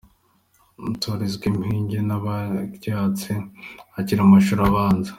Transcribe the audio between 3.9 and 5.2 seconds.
akiri mu mashuli abanza.